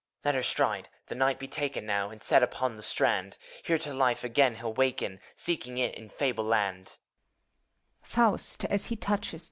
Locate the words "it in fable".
5.77-6.43